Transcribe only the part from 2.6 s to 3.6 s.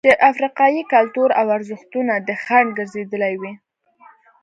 ګرځېدلي وي.